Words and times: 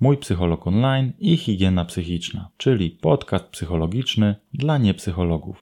Mój 0.00 0.16
Psycholog 0.16 0.66
Online 0.66 1.12
i 1.18 1.36
Higiena 1.36 1.84
Psychiczna, 1.84 2.48
czyli 2.56 2.90
podcast 2.90 3.44
psychologiczny 3.44 4.34
dla 4.54 4.78
niepsychologów. 4.78 5.58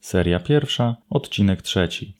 Seria 0.00 0.40
pierwsza, 0.40 0.96
odcinek 1.10 1.62
trzeci. 1.62 2.18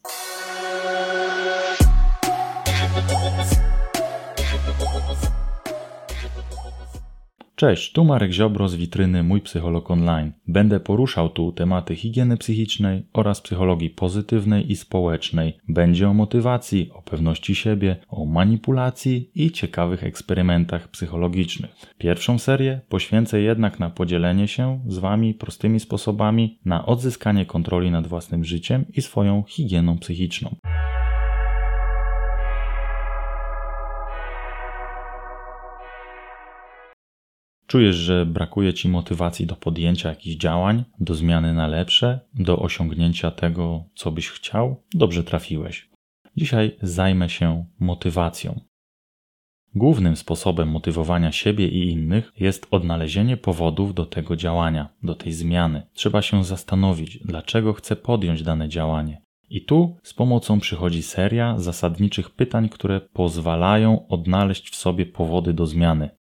Cześć, 7.63 7.93
tu 7.93 8.05
Marek 8.05 8.33
Ziobro 8.33 8.69
z 8.69 8.75
witryny 8.75 9.23
Mój 9.23 9.41
Psycholog 9.41 9.91
Online. 9.91 10.33
Będę 10.49 10.81
poruszał 10.81 11.29
tu 11.29 11.53
tematy 11.53 11.97
higieny 11.97 12.37
psychicznej 12.37 13.07
oraz 13.13 13.41
psychologii 13.41 13.91
pozytywnej 13.91 14.73
i 14.73 14.77
społecznej. 14.77 15.57
Będzie 15.69 16.09
o 16.09 16.15
motywacji, 16.15 16.91
o 16.95 17.03
pewności 17.03 17.55
siebie, 17.55 17.97
o 18.09 18.25
manipulacji 18.25 19.31
i 19.35 19.51
ciekawych 19.51 20.05
eksperymentach 20.05 20.89
psychologicznych. 20.89 21.71
Pierwszą 21.99 22.39
serię 22.39 22.81
poświęcę 22.89 23.41
jednak 23.41 23.81
na 23.81 23.91
podzielenie 23.91 24.49
się 24.49 24.81
z 24.87 24.99
Wami 24.99 25.35
prostymi 25.35 25.81
sposobami 25.81 26.59
na 26.65 26.87
odzyskanie 26.87 27.47
kontroli 27.47 27.91
nad 27.91 28.07
własnym 28.07 28.45
życiem 28.45 28.85
i 28.95 29.03
swoją 29.03 29.45
higieną 29.49 29.99
psychiczną. 29.99 30.57
Czujesz, 37.73 37.97
że 37.97 38.27
brakuje 38.27 38.75
ci 38.75 38.89
motywacji 38.89 39.47
do 39.47 39.57
podjęcia 39.57 40.09
jakichś 40.09 40.37
działań, 40.37 40.85
do 41.01 41.15
zmiany 41.15 41.55
na 41.55 41.67
lepsze, 41.67 42.21
do 42.35 42.59
osiągnięcia 42.59 43.31
tego, 43.31 43.85
co 43.95 44.11
byś 44.11 44.29
chciał? 44.29 44.83
Dobrze 44.95 45.25
trafiłeś. 45.25 45.91
Dzisiaj 46.37 46.77
zajmę 46.83 47.29
się 47.29 47.65
motywacją. 47.81 48.61
Głównym 49.75 50.17
sposobem 50.17 50.69
motywowania 50.69 51.33
siebie 51.33 51.69
i 51.69 51.91
innych 51.91 52.33
jest 52.41 52.67
odnalezienie 52.71 53.37
powodów 53.37 53.95
do 53.95 54.07
tego 54.07 54.37
działania, 54.37 54.89
do 55.03 55.15
tej 55.15 55.33
zmiany. 55.33 55.83
Trzeba 55.95 56.23
się 56.23 56.45
zastanowić, 56.45 57.19
dlaczego 57.19 57.73
chcę 57.73 57.97
podjąć 57.97 58.43
dane 58.43 58.69
działanie. 58.69 59.23
I 59.51 59.65
tu 59.65 59.97
z 60.03 60.15
pomocą 60.15 60.61
przychodzi 60.61 61.03
seria 61.03 61.59
zasadniczych 61.59 62.31
pytań, 62.31 62.69
które 62.69 63.01
pozwalają 63.01 64.09
odnaleźć 64.09 64.71
w 64.71 64.77
sobie 64.77 65.07
powody 65.07 65.53
do 65.53 65.67
zmiany. 65.67 66.22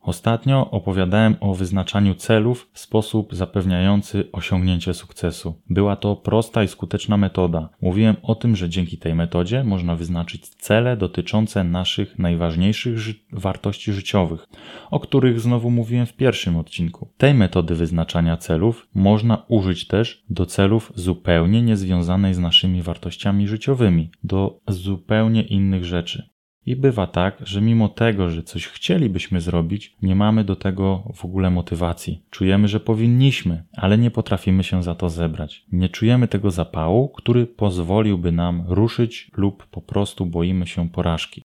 Ostatnio 0.00 0.70
opowiadałem 0.70 1.36
o 1.40 1.54
wyznaczaniu 1.54 2.14
celów 2.14 2.70
w 2.72 2.78
sposób 2.78 3.34
zapewniający 3.34 4.28
osiągnięcie 4.32 4.94
sukcesu. 4.94 5.54
Była 5.70 5.96
to 5.96 6.16
prosta 6.16 6.62
i 6.62 6.68
skuteczna 6.68 7.16
metoda. 7.16 7.68
Mówiłem 7.82 8.16
o 8.22 8.34
tym, 8.34 8.56
że 8.56 8.68
dzięki 8.68 8.98
tej 8.98 9.14
metodzie 9.14 9.64
można 9.64 9.96
wyznaczyć 9.96 10.48
cele 10.48 10.96
dotyczące 10.96 11.64
naszych 11.64 12.18
najważniejszych 12.18 12.98
ży 12.98 13.14
wartości 13.32 13.92
życiowych, 13.92 14.46
o 14.90 15.00
których 15.00 15.40
znowu 15.40 15.70
mówiłem 15.70 16.06
w 16.06 16.16
pierwszym 16.16 16.56
odcinku. 16.56 17.08
Tej 17.16 17.34
metody 17.34 17.74
wyznaczania 17.74 18.36
celów 18.36 18.88
można 18.94 19.42
użyć 19.48 19.86
też 19.86 20.24
do 20.30 20.46
celów 20.46 20.92
zupełnie 20.94 21.62
niezwiązanej 21.62 22.34
z 22.34 22.38
naszymi 22.38 22.82
wartościami 22.82 23.48
życiowymi, 23.48 24.10
do 24.24 24.60
zupełnie 24.68 25.42
innych 25.42 25.84
rzeczy. 25.84 26.30
I 26.66 26.76
bywa 26.76 27.06
tak, 27.06 27.36
że 27.44 27.60
mimo 27.60 27.88
tego, 27.88 28.30
że 28.30 28.42
coś 28.42 28.66
chcielibyśmy 28.66 29.40
zrobić, 29.40 29.96
nie 30.02 30.16
mamy 30.16 30.44
do 30.44 30.56
tego 30.56 31.12
w 31.14 31.24
ogóle 31.24 31.50
motywacji. 31.50 32.22
Czujemy, 32.30 32.68
że 32.68 32.80
powinniśmy, 32.80 33.64
ale 33.76 33.98
nie 33.98 34.10
potrafimy 34.10 34.64
się 34.64 34.82
za 34.82 34.94
to 34.94 35.10
zebrać. 35.10 35.64
Nie 35.72 35.88
czujemy 35.88 36.28
tego 36.28 36.50
zapału, 36.50 37.08
który 37.08 37.46
pozwoliłby 37.46 38.32
nam 38.32 38.64
ruszyć 38.68 39.30
lub 39.36 39.66
po 39.66 39.80
prostu 39.80 40.26
boimy 40.26 40.66
się 40.66 40.88
porażki. 40.88 41.42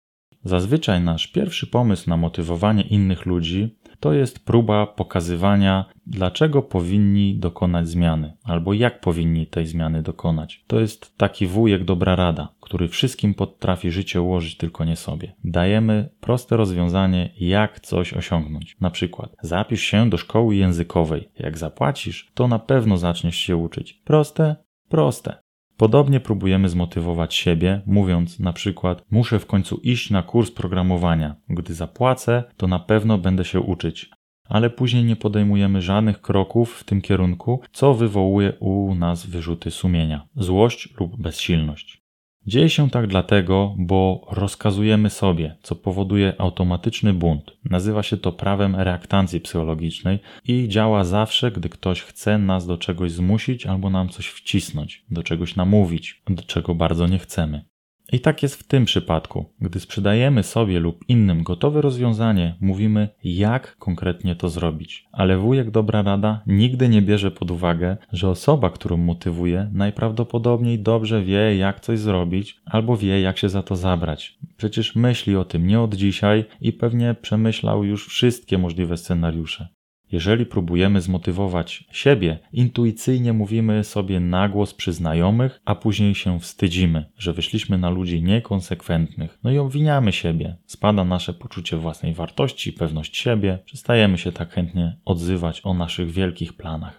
Zazwyczaj 0.45 1.01
nasz 1.01 1.27
pierwszy 1.27 1.67
pomysł 1.67 2.11
na 2.11 2.17
motywowanie 2.17 2.83
innych 2.83 3.27
ludzi 3.27 3.79
to 4.01 4.13
jest 4.13 4.45
próba 4.45 4.87
pokazywania, 4.87 5.85
dlaczego 6.07 6.63
powinni 6.63 7.39
dokonać 7.39 7.89
zmiany, 7.89 8.33
albo 8.45 8.73
jak 8.73 9.01
powinni 9.01 9.47
tej 9.47 9.67
zmiany 9.67 10.03
dokonać. 10.03 10.65
To 10.67 10.81
jest 10.81 11.17
taki 11.17 11.47
wujek 11.47 11.85
dobra 11.85 12.17
rada, 12.17 12.49
który 12.69 12.89
wszystkim 12.89 13.35
potrafi 13.35 13.91
życie 13.91 14.23
ułożyć, 14.23 14.57
tylko 14.57 14.85
nie 14.85 14.97
sobie. 14.97 15.35
Dajemy 15.45 16.09
proste 16.21 16.57
rozwiązanie, 16.57 17.31
jak 17.41 17.81
coś 17.81 18.15
osiągnąć. 18.15 18.77
Na 18.81 18.91
przykład, 18.91 19.37
zapisz 19.43 19.83
się 19.83 20.11
do 20.11 20.17
szkoły 20.17 20.57
językowej. 20.57 21.29
Jak 21.39 21.59
zapłacisz, 21.59 22.31
to 22.35 22.49
na 22.49 22.59
pewno 22.59 22.99
zaczniesz 22.99 23.37
się 23.37 23.57
uczyć. 23.57 24.03
Proste? 24.05 24.57
Proste. 24.89 25.39
Podobnie 25.77 26.21
próbujemy 26.21 26.69
zmotywować 26.69 27.35
siebie, 27.35 27.83
mówiąc 27.87 28.41
na 28.41 28.53
przykład: 28.53 29.03
Muszę 29.11 29.39
w 29.39 29.47
końcu 29.47 29.77
iść 29.77 30.11
na 30.11 30.23
kurs 30.23 30.51
programowania. 30.51 31.37
Gdy 31.49 31.75
zapłacę, 31.75 32.45
to 32.57 32.67
na 32.67 32.79
pewno 32.79 33.19
będę 33.19 33.45
się 33.45 33.61
uczyć. 33.61 34.11
Ale 34.49 34.71
później 34.71 35.05
nie 35.05 35.17
podejmujemy 35.17 35.83
żadnych 35.83 36.21
kroków 36.21 36.75
w 36.75 36.85
tym 36.85 37.01
kierunku, 37.01 37.61
co 37.73 37.95
wywołuje 37.95 38.53
u 38.61 38.95
nas 38.95 39.27
wyrzuty 39.27 39.71
sumienia, 39.71 40.27
złość 40.37 40.95
lub 41.01 41.23
bezsilność. 41.23 42.08
Dzieje 42.49 42.71
się 42.71 42.91
tak 42.91 43.07
dlatego, 43.07 43.75
bo 43.79 44.27
rozkazujemy 44.31 45.11
sobie, 45.11 45.57
co 45.63 45.75
powoduje 45.75 46.35
automatyczny 46.39 47.13
bunt. 47.13 47.51
Nazywa 47.65 48.03
się 48.03 48.17
to 48.17 48.33
prawem 48.33 48.77
reaktancji 48.77 49.41
psychologicznej 49.41 50.19
i 50.45 50.69
działa 50.69 51.05
zawsze, 51.05 51.51
gdy 51.51 51.69
ktoś 51.69 52.03
chce 52.03 52.39
nas 52.39 52.67
do 52.67 52.79
czegoś 52.79 53.13
zmusić 53.13 53.67
albo 53.67 53.91
nam 53.91 54.09
coś 54.09 54.27
wcisnąć, 54.27 55.05
do 55.11 55.23
czegoś 55.23 55.57
namówić, 55.57 56.23
do 56.29 56.43
czego 56.43 56.75
bardzo 56.75 57.07
nie 57.07 57.19
chcemy. 57.19 57.65
I 58.13 58.21
tak 58.21 58.43
jest 58.43 58.57
w 58.57 58.63
tym 58.63 58.85
przypadku. 58.85 59.45
Gdy 59.61 59.81
sprzedajemy 59.81 60.43
sobie 60.43 60.81
lub 60.81 61.05
innym 61.09 61.43
gotowe 61.43 61.81
rozwiązanie, 61.83 62.55
mówimy, 62.61 63.09
jak 63.25 63.77
konkretnie 63.77 64.37
to 64.37 64.49
zrobić. 64.49 65.09
Ale 65.13 65.39
wujek 65.39 65.71
dobra 65.71 66.03
rada 66.03 66.43
nigdy 66.47 66.89
nie 66.89 67.03
bierze 67.03 67.31
pod 67.31 67.51
uwagę, 67.51 67.97
że 68.13 68.29
osoba, 68.29 68.71
którą 68.71 68.97
motywuje, 68.97 69.71
najprawdopodobniej 69.73 70.79
dobrze 70.79 71.23
wie, 71.23 71.57
jak 71.57 71.81
coś 71.81 71.99
zrobić, 71.99 72.61
albo 72.65 72.97
wie, 72.97 73.21
jak 73.21 73.39
się 73.39 73.49
za 73.49 73.63
to 73.63 73.77
zabrać. 73.77 74.39
Przecież 74.57 74.97
myśli 74.97 75.37
o 75.37 75.45
tym 75.45 75.67
nie 75.67 75.81
od 75.81 75.95
dzisiaj 75.95 76.45
i 76.61 76.73
pewnie 76.73 77.15
przemyślał 77.23 77.85
już 77.85 78.09
wszystkie 78.09 78.59
możliwe 78.59 78.97
scenariusze. 78.97 79.78
Jeżeli 80.13 80.47
próbujemy 80.47 81.01
zmotywować 81.01 81.85
siebie, 81.93 82.39
intuicyjnie 82.53 83.33
mówimy 83.33 83.85
sobie 83.85 84.21
na 84.21 84.49
głos 84.49 84.75
przy 84.75 84.93
znajomych, 84.93 85.61
a 85.65 85.75
później 85.75 86.15
się 86.15 86.41
wstydzimy, 86.41 87.05
że 87.19 87.33
wyszliśmy 87.33 87.79
na 87.79 87.91
ludzi 87.91 88.23
niekonsekwentnych. 88.23 89.39
No 89.45 89.51
i 89.51 89.59
obwiniamy 89.59 90.13
siebie. 90.13 90.57
Spada 90.67 91.05
nasze 91.05 91.33
poczucie 91.33 91.77
własnej 91.77 92.15
wartości, 92.15 92.73
pewność 92.73 93.17
siebie, 93.17 93.59
przestajemy 93.65 94.19
się 94.19 94.33
tak 94.33 94.53
chętnie 94.53 94.97
odzywać 95.05 95.61
o 95.65 95.75
naszych 95.75 96.11
wielkich 96.11 96.57
planach. 96.57 96.99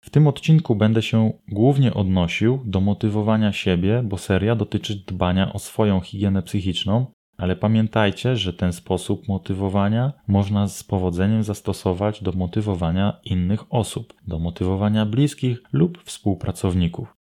W 0.00 0.10
tym 0.10 0.26
odcinku 0.26 0.76
będę 0.76 1.02
się 1.02 1.32
głównie 1.48 1.94
odnosił 1.94 2.62
do 2.64 2.80
motywowania 2.80 3.52
siebie, 3.52 4.02
bo 4.04 4.18
seria 4.18 4.54
dotyczy 4.54 5.04
dbania 5.06 5.52
o 5.52 5.58
swoją 5.58 6.00
higienę 6.00 6.42
psychiczną, 6.42 7.06
ale 7.38 7.56
pamiętajcie, 7.56 8.36
że 8.36 8.52
ten 8.52 8.72
sposób 8.72 9.28
motywowania 9.28 10.12
można 10.28 10.68
z 10.68 10.84
powodzeniem 10.84 11.42
zastosować 11.42 12.22
do 12.22 12.32
motywowania 12.32 13.20
innych 13.24 13.72
osób, 13.72 14.14
do 14.26 14.38
motywowania 14.38 15.06
bliskich 15.06 15.58
lub 15.72 16.02
współpracowników. 16.04 17.14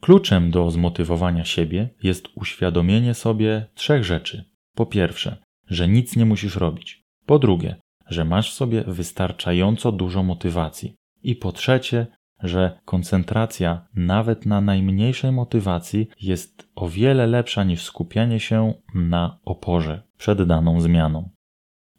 Kluczem 0.00 0.50
do 0.50 0.70
zmotywowania 0.70 1.44
siebie 1.44 1.88
jest 2.02 2.28
uświadomienie 2.34 3.14
sobie 3.14 3.66
trzech 3.74 4.04
rzeczy. 4.04 4.44
Po 4.74 4.86
pierwsze, 4.86 5.36
że 5.66 5.88
nic 5.88 6.16
nie 6.16 6.26
musisz 6.26 6.56
robić. 6.56 7.02
Po 7.26 7.38
drugie, 7.38 7.76
że 8.06 8.24
masz 8.24 8.50
w 8.50 8.54
sobie 8.54 8.84
wystarczająco 8.86 9.92
dużo 9.92 10.22
motywacji. 10.22 10.94
I 11.22 11.36
po 11.36 11.52
trzecie, 11.52 12.06
że 12.42 12.80
koncentracja 12.84 13.86
nawet 13.94 14.46
na 14.46 14.60
najmniejszej 14.60 15.32
motywacji 15.32 16.08
jest 16.20 16.68
o 16.74 16.88
wiele 16.88 17.26
lepsza 17.26 17.64
niż 17.64 17.82
skupianie 17.82 18.40
się 18.40 18.74
na 18.94 19.38
oporze 19.44 20.02
przed 20.16 20.42
daną 20.42 20.80
zmianą. 20.80 21.30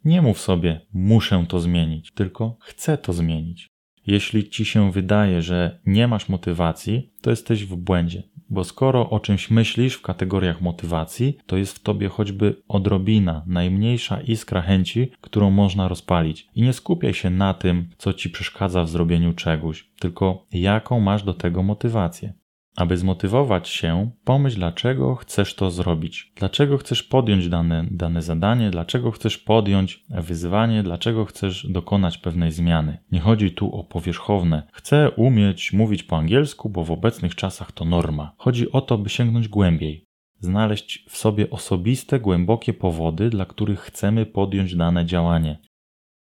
Nie 0.06 0.22
mów 0.22 0.40
sobie, 0.40 0.82
muszę 0.94 1.46
to 1.48 1.60
zmienić, 1.60 2.12
tylko 2.14 2.58
chcę 2.62 2.98
to 2.98 3.14
zmienić. 3.14 3.68
Jeśli 4.08 4.50
ci 4.50 4.66
się 4.66 4.92
wydaje, 4.92 5.42
że 5.42 5.80
nie 5.86 6.08
masz 6.08 6.30
motywacji, 6.30 7.14
to 7.22 7.30
jesteś 7.30 7.66
w 7.66 7.76
błędzie. 7.76 8.24
Bo 8.52 8.64
skoro 8.64 9.10
o 9.10 9.20
czymś 9.20 9.52
myślisz 9.52 9.96
w 9.96 10.02
kategoriach 10.02 10.62
motywacji, 10.62 11.38
to 11.46 11.58
jest 11.58 11.76
w 11.76 11.80
tobie 11.80 12.10
choćby 12.10 12.62
odrobina, 12.68 13.44
najmniejsza 13.48 14.22
iskra 14.22 14.62
chęci, 14.62 15.12
którą 15.22 15.52
można 15.52 15.88
rozpalić. 15.88 16.48
I 16.56 16.62
nie 16.62 16.74
skupiaj 16.74 17.14
się 17.14 17.30
na 17.30 17.54
tym, 17.54 17.90
co 17.98 18.14
ci 18.14 18.30
przeszkadza 18.30 18.84
w 18.84 18.90
zrobieniu 18.90 19.34
czegoś, 19.34 19.90
tylko 20.00 20.46
jaką 20.52 21.00
masz 21.00 21.24
do 21.24 21.34
tego 21.34 21.64
motywację. 21.64 22.34
Aby 22.76 22.98
zmotywować 22.98 23.70
się, 23.70 24.12
pomyśl, 24.24 24.56
dlaczego 24.56 25.16
chcesz 25.16 25.56
to 25.56 25.72
zrobić, 25.72 26.32
dlaczego 26.36 26.78
chcesz 26.78 27.04
podjąć 27.04 27.50
dane, 27.50 27.86
dane 27.92 28.22
zadanie, 28.22 28.72
dlaczego 28.72 29.12
chcesz 29.12 29.38
podjąć 29.38 30.06
wyzwanie, 30.10 30.84
dlaczego 30.84 31.26
chcesz 31.26 31.68
dokonać 31.70 32.18
pewnej 32.18 32.52
zmiany. 32.52 32.98
Nie 33.12 33.20
chodzi 33.20 33.52
tu 33.52 33.76
o 33.76 33.84
powierzchowne. 33.84 34.68
Chcę 34.74 35.12
umieć 35.12 35.74
mówić 35.74 36.04
po 36.04 36.18
angielsku, 36.18 36.70
bo 36.70 36.84
w 36.84 36.92
obecnych 36.92 37.36
czasach 37.36 37.72
to 37.72 37.86
norma. 37.86 38.34
Chodzi 38.38 38.72
o 38.72 38.82
to, 38.82 38.98
by 38.98 39.10
sięgnąć 39.10 39.48
głębiej. 39.48 40.06
Znaleźć 40.40 41.06
w 41.10 41.18
sobie 41.18 41.50
osobiste, 41.50 42.20
głębokie 42.20 42.74
powody, 42.74 43.30
dla 43.30 43.46
których 43.46 43.80
chcemy 43.80 44.26
podjąć 44.26 44.76
dane 44.76 45.06
działanie. 45.06 45.60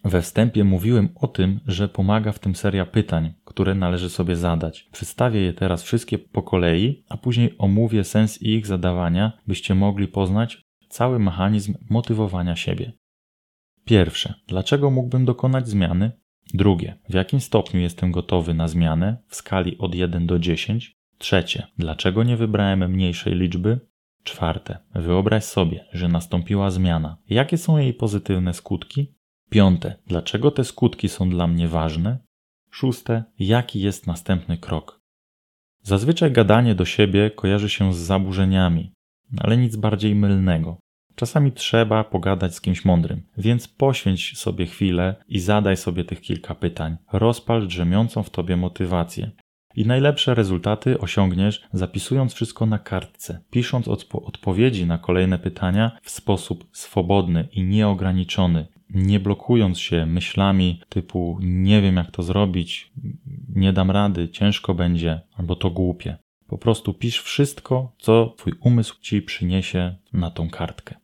We 0.05 0.23
wstępie 0.23 0.65
mówiłem 0.65 1.09
o 1.15 1.29
tym, 1.29 1.61
że 1.67 1.89
pomaga 1.89 2.33
w 2.33 2.39
tym 2.39 2.55
seria 2.55 2.87
pytań, 2.87 3.35
które 3.45 3.75
należy 3.75 4.11
sobie 4.11 4.37
zadać. 4.37 4.89
Przedstawię 4.93 5.41
je 5.41 5.53
teraz 5.53 5.83
wszystkie 5.83 6.19
po 6.19 6.43
kolei, 6.43 7.05
a 7.09 7.17
później 7.17 7.55
omówię 7.59 8.05
sens 8.05 8.43
ich 8.43 8.67
zadawania, 8.67 9.33
byście 9.47 9.75
mogli 9.75 10.09
poznać 10.09 10.63
cały 10.89 11.19
mechanizm 11.19 11.75
motywowania 11.91 12.57
siebie. 12.57 12.93
Pierwsze, 13.85 14.35
dlaczego 14.49 14.91
mógłbym 14.91 15.25
dokonać 15.25 15.69
zmiany? 15.69 16.13
Drugie, 16.55 16.99
w 17.09 17.15
jakim 17.15 17.41
stopniu 17.41 17.81
jestem 17.81 18.13
gotowy 18.13 18.55
na 18.55 18.69
zmianę 18.69 19.17
w 19.29 19.37
skali 19.37 19.79
od 19.79 19.95
1 19.95 20.27
do 20.27 20.39
10? 20.39 20.93
Trzecie, 21.19 21.67
dlaczego 21.79 22.23
nie 22.23 22.37
wybrałem 22.37 22.91
mniejszej 22.91 23.35
liczby? 23.35 23.81
Czwarte, 24.25 24.79
wyobraź 24.95 25.45
sobie, 25.45 25.85
że 25.93 26.09
nastąpiła 26.09 26.71
zmiana. 26.71 27.17
Jakie 27.29 27.59
są 27.59 27.79
jej 27.79 27.95
pozytywne 27.95 28.55
skutki? 28.55 29.15
Piąte, 29.51 29.97
dlaczego 30.07 30.51
te 30.51 30.65
skutki 30.65 31.09
są 31.09 31.31
dla 31.31 31.47
mnie 31.47 31.69
ważne? 31.69 32.19
Szóste, 32.71 33.25
jaki 33.39 33.81
jest 33.81 34.07
następny 34.07 34.59
krok? 34.59 35.01
Zazwyczaj 35.83 36.33
gadanie 36.33 36.75
do 36.75 36.85
siebie 36.85 37.31
kojarzy 37.31 37.71
się 37.71 37.95
z 37.95 37.97
zaburzeniami, 37.97 38.93
ale 39.39 39.57
nic 39.57 39.77
bardziej 39.77 40.15
mylnego. 40.15 40.79
Czasami 41.15 41.53
trzeba 41.53 42.05
pogadać 42.05 42.55
z 42.55 42.61
kimś 42.61 42.85
mądrym, 42.85 43.23
więc 43.39 43.69
poświęć 43.69 44.39
sobie 44.39 44.67
chwilę 44.67 45.17
i 45.29 45.41
zadaj 45.41 45.77
sobie 45.77 46.05
tych 46.05 46.21
kilka 46.21 46.55
pytań. 46.55 46.97
Rozpal 47.13 47.67
drzemiącą 47.67 48.23
w 48.23 48.31
tobie 48.31 48.57
motywację. 48.57 49.31
I 49.77 49.87
najlepsze 49.87 50.35
rezultaty 50.35 50.99
osiągniesz 50.99 51.63
zapisując 51.73 52.35
wszystko 52.35 52.67
na 52.67 52.79
kartce, 52.79 53.41
pisząc 53.51 53.89
odpo 53.89 54.23
odpowiedzi 54.23 54.87
na 54.87 54.99
kolejne 54.99 55.39
pytania 55.39 55.99
w 56.03 56.11
sposób 56.11 56.69
swobodny 56.73 57.49
i 57.53 57.63
nieograniczony, 57.63 58.67
nie 58.91 59.21
blokując 59.21 59.79
się 59.79 60.07
myślami 60.07 60.81
typu 60.89 61.39
nie 61.43 61.83
wiem 61.83 61.97
jak 61.97 62.11
to 62.11 62.23
zrobić, 62.23 62.93
nie 63.55 63.73
dam 63.73 63.91
rady, 63.91 64.29
ciężko 64.29 64.75
będzie, 64.75 65.21
albo 65.37 65.57
to 65.57 65.71
głupie. 65.71 66.17
Po 66.47 66.59
prostu 66.59 66.95
pisz 66.95 67.21
wszystko, 67.21 67.93
co 67.99 68.35
twój 68.37 68.53
umysł 68.61 69.01
ci 69.01 69.23
przyniesie 69.23 69.95
na 70.13 70.31
tą 70.31 70.51
kartkę. 70.51 70.95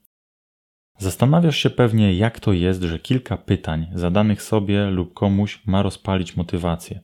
Zastanawiasz 0.98 1.56
się 1.56 1.70
pewnie, 1.70 2.14
jak 2.14 2.40
to 2.40 2.52
jest, 2.52 2.82
że 2.82 2.98
kilka 2.98 3.36
pytań 3.36 3.86
zadanych 3.94 4.42
sobie 4.42 4.90
lub 4.90 5.14
komuś 5.14 5.62
ma 5.66 5.82
rozpalić 5.82 6.36
motywację. 6.36 7.00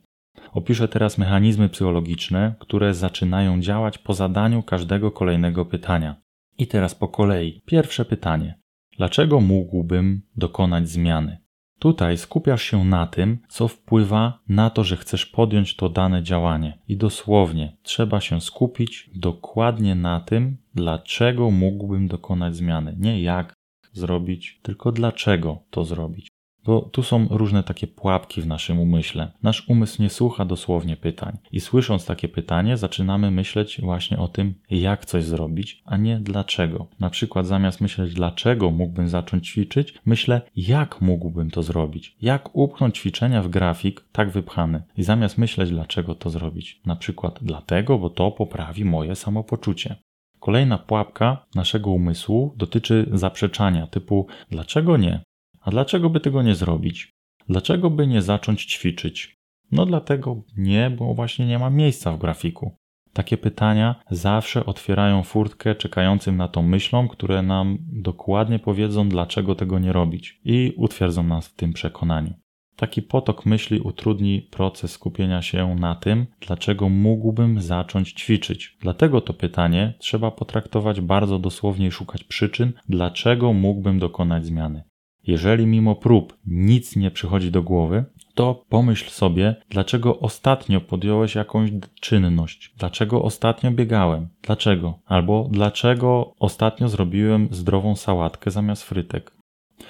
Opiszę 0.52 0.88
teraz 0.88 1.19
mechanizmy 1.19 1.69
psychologiczne, 1.69 2.55
które 2.58 2.94
zaczynają 2.94 3.61
działać 3.61 3.99
po 3.99 4.14
zadaniu 4.14 4.62
każdego 4.62 5.11
kolejnego 5.11 5.64
pytania. 5.64 6.17
I 6.58 6.67
teraz 6.67 6.94
po 6.94 7.08
kolei. 7.08 7.62
Pierwsze 7.67 8.05
pytanie. 8.05 8.58
Dlaczego 8.97 9.41
mógłbym 9.41 10.23
dokonać 10.37 10.89
zmiany? 10.89 11.39
Tutaj 11.79 12.19
skupiasz 12.19 12.63
się 12.63 12.85
na 12.85 13.07
tym, 13.07 13.39
co 13.49 13.69
wpływa 13.69 14.39
na 14.49 14.71
to, 14.71 14.85
że 14.85 14.97
chcesz 14.97 15.27
podjąć 15.27 15.77
to 15.77 15.89
dane 15.89 16.23
działanie. 16.23 16.79
I 16.89 16.97
dosłownie 16.97 17.77
trzeba 17.83 18.21
się 18.21 18.41
skupić 18.41 19.11
dokładnie 19.15 19.95
na 19.95 20.21
tym, 20.21 20.57
dlaczego 20.75 21.51
mógłbym 21.51 22.09
dokonać 22.09 22.57
zmiany. 22.57 22.97
Nie 22.99 23.23
jak 23.23 23.55
zrobić, 23.93 24.61
tylko 24.63 24.93
dlaczego 24.93 25.59
to 25.71 25.85
zrobić. 25.85 26.29
Bo 26.67 26.81
tu 26.81 27.03
są 27.03 27.27
różne 27.31 27.63
takie 27.63 27.87
pułapki 27.87 28.43
w 28.43 28.47
naszym 28.47 28.81
umyśle. 28.81 29.33
Nasz 29.43 29.69
umysł 29.69 30.03
nie 30.03 30.11
słucha 30.11 30.45
dosłownie 30.45 30.97
pytań. 30.97 31.39
I 31.53 31.61
słysząc 31.61 32.07
takie 32.07 32.29
pytanie, 32.29 32.77
zaczynamy 32.77 33.31
myśleć 33.31 33.81
właśnie 33.81 34.19
o 34.19 34.29
tym, 34.29 34.55
jak 34.71 35.05
coś 35.05 35.25
zrobić, 35.25 35.83
a 35.85 35.97
nie 35.97 36.21
dlaczego. 36.21 36.87
Na 37.01 37.11
przykład 37.11 37.47
zamiast 37.47 37.81
myśleć, 37.81 38.15
dlaczego 38.15 38.71
mógłbym 38.71 39.09
zacząć 39.09 39.49
ćwiczyć, 39.49 39.95
myślę, 40.07 40.41
jak 40.57 41.01
mógłbym 41.01 41.51
to 41.51 41.63
zrobić. 41.63 42.17
Jak 42.23 42.57
upchnąć 42.57 42.99
ćwiczenia 42.99 43.43
w 43.43 43.49
grafik 43.49 44.05
tak 44.12 44.31
wypchany. 44.31 44.83
I 44.97 45.03
zamiast 45.03 45.39
myśleć, 45.39 45.71
dlaczego 45.71 46.15
to 46.15 46.31
zrobić, 46.31 46.81
na 46.87 46.97
przykład 46.97 47.39
dlatego, 47.43 47.99
bo 47.99 48.11
to 48.11 48.31
poprawi 48.31 48.85
moje 48.85 49.15
samopoczucie. 49.15 49.97
Kolejna 50.41 50.79
pułapka 50.79 51.47
naszego 51.55 51.91
umysłu 51.91 52.55
dotyczy 52.57 53.07
zaprzeczania 53.12 53.87
typu 53.87 54.27
dlaczego 54.51 54.97
nie? 54.97 55.21
A 55.67 55.71
dlaczego 55.71 56.11
by 56.11 56.21
tego 56.21 56.43
nie 56.43 56.55
zrobić? 56.55 57.13
Dlaczego 57.49 57.91
by 57.91 58.07
nie 58.07 58.23
zacząć 58.23 58.65
ćwiczyć? 58.65 59.37
No 59.73 59.87
dlatego 59.87 60.43
nie, 60.57 60.91
bo 60.91 61.15
właśnie 61.15 61.47
nie 61.47 61.59
ma 61.59 61.71
miejsca 61.71 62.13
w 62.13 62.19
grafiku. 62.19 62.77
Takie 63.13 63.37
pytania 63.37 63.95
zawsze 64.11 64.67
otwierają 64.67 65.23
furtkę 65.23 65.75
czekającym 65.75 66.37
na 66.37 66.49
tą 66.49 66.63
myślą, 66.63 67.09
które 67.09 67.43
nam 67.43 67.79
dokładnie 67.81 68.59
powiedzą, 68.59 69.09
dlaczego 69.09 69.55
tego 69.55 69.79
nie 69.79 69.93
robić 69.93 70.41
i 70.45 70.73
utwierdzą 70.77 71.23
nas 71.23 71.49
w 71.49 71.55
tym 71.55 71.73
przekonaniu. 71.73 72.35
Taki 72.77 73.03
potok 73.03 73.47
myśli 73.47 73.81
utrudni 73.81 74.43
proces 74.43 74.93
skupienia 74.93 75.43
się 75.43 75.75
na 75.75 75.95
tym, 75.95 76.27
dlaczego 76.41 76.89
mógłbym 76.89 77.61
zacząć 77.61 78.12
ćwiczyć. 78.12 78.77
Dlatego 78.81 79.21
to 79.21 79.35
pytanie 79.35 79.95
trzeba 79.99 80.31
potraktować 80.31 81.01
bardzo 81.01 81.39
dosłownie 81.39 81.87
i 81.87 81.91
szukać 81.91 82.25
przyczyn, 82.25 82.73
dlaczego 82.89 83.53
mógłbym 83.53 83.99
dokonać 83.99 84.47
zmiany. 84.47 84.83
Jeżeli 85.26 85.67
mimo 85.67 85.94
prób 85.94 86.37
nic 86.46 86.96
nie 86.96 87.11
przychodzi 87.11 87.50
do 87.50 87.62
głowy, 87.62 88.05
to 88.34 88.64
pomyśl 88.69 89.11
sobie, 89.11 89.56
dlaczego 89.70 90.19
ostatnio 90.20 90.81
podjąłeś 90.81 91.34
jakąś 91.34 91.70
czynność, 92.00 92.75
dlaczego 92.78 93.23
ostatnio 93.23 93.70
biegałem, 93.70 94.28
dlaczego, 94.43 94.99
albo 95.06 95.49
dlaczego 95.50 96.34
ostatnio 96.38 96.88
zrobiłem 96.88 97.49
zdrową 97.50 97.96
sałatkę 97.96 98.50
zamiast 98.50 98.82
frytek. 98.82 99.37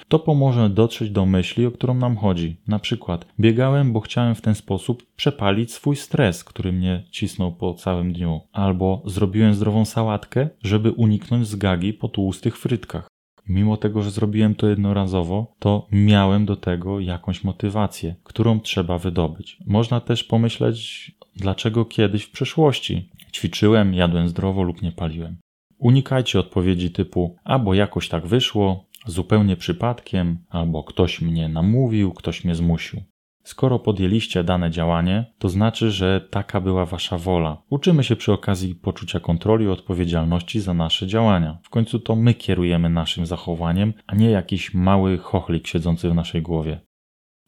To 0.07 0.19
pomoże 0.19 0.69
dotrzeć 0.69 1.09
do 1.09 1.25
myśli, 1.25 1.65
o 1.65 1.71
którą 1.71 1.93
nam 1.93 2.17
chodzi. 2.17 2.61
Na 2.67 2.79
przykład, 2.79 3.25
biegałem, 3.39 3.93
bo 3.93 3.99
chciałem 3.99 4.35
w 4.35 4.41
ten 4.41 4.55
sposób 4.55 5.03
przepalić 5.15 5.73
swój 5.73 5.95
stres, 5.95 6.43
który 6.43 6.73
mnie 6.73 7.03
cisnął 7.11 7.51
po 7.51 7.73
całym 7.73 8.13
dniu, 8.13 8.41
albo 8.51 9.01
zrobiłem 9.05 9.53
zdrową 9.53 9.85
sałatkę, 9.85 10.49
żeby 10.63 10.91
uniknąć 10.91 11.47
zgagi 11.47 11.93
po 11.93 12.07
tłustych 12.07 12.57
frytkach. 12.57 13.07
Mimo 13.49 13.77
tego, 13.77 14.01
że 14.01 14.11
zrobiłem 14.11 14.55
to 14.55 14.67
jednorazowo, 14.67 15.55
to 15.59 15.87
miałem 15.91 16.45
do 16.45 16.55
tego 16.55 16.99
jakąś 16.99 17.43
motywację, 17.43 18.15
którą 18.23 18.59
trzeba 18.59 18.97
wydobyć. 18.97 19.57
Można 19.65 20.01
też 20.01 20.23
pomyśleć, 20.23 21.11
dlaczego 21.35 21.85
kiedyś 21.85 22.23
w 22.23 22.31
przeszłości 22.31 23.09
ćwiczyłem, 23.33 23.93
jadłem 23.93 24.29
zdrowo 24.29 24.63
lub 24.63 24.81
nie 24.81 24.91
paliłem. 24.91 25.37
Unikajcie 25.77 26.39
odpowiedzi 26.39 26.91
typu: 26.91 27.35
albo 27.43 27.73
jakoś 27.73 28.09
tak 28.09 28.27
wyszło, 28.27 28.85
zupełnie 29.05 29.55
przypadkiem, 29.55 30.37
albo 30.49 30.83
ktoś 30.83 31.21
mnie 31.21 31.49
namówił, 31.49 32.11
ktoś 32.13 32.43
mnie 32.43 32.55
zmusił. 32.55 33.01
Skoro 33.47 33.79
podjęliście 33.79 34.43
dane 34.43 34.71
działanie, 34.71 35.25
to 35.39 35.49
znaczy, 35.49 35.91
że 35.91 36.21
taka 36.29 36.61
była 36.61 36.85
wasza 36.85 37.17
wola. 37.17 37.63
Uczymy 37.69 38.03
się 38.03 38.15
przy 38.15 38.33
okazji 38.33 38.75
poczucia 38.75 39.19
kontroli 39.19 39.65
i 39.65 39.69
odpowiedzialności 39.69 40.59
za 40.59 40.73
nasze 40.73 41.07
działania. 41.07 41.57
W 41.63 41.69
końcu 41.69 41.99
to 41.99 42.15
my 42.15 42.33
kierujemy 42.33 42.89
naszym 42.89 43.25
zachowaniem, 43.25 43.93
a 44.07 44.15
nie 44.15 44.29
jakiś 44.29 44.73
mały 44.73 45.17
chochlik 45.17 45.67
siedzący 45.67 46.09
w 46.09 46.15
naszej 46.15 46.41
głowie. 46.41 46.79